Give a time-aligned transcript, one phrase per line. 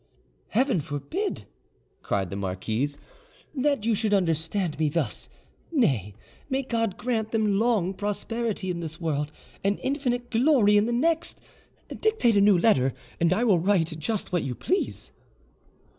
[0.47, 1.45] "Heaven forbid,"
[2.01, 2.97] cried the marquise,
[3.53, 5.29] "that you should understand me thus!
[5.71, 6.15] Nay,
[6.49, 9.31] may God grant them long prosperity in this world
[9.63, 11.39] and infinite glory in the next!
[11.89, 15.11] Dictate a new letter, and I will write just what you please."